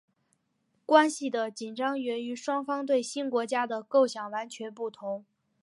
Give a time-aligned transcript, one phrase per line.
[0.83, 5.23] 关系的紧张源于双方对新国家的构想完全不同。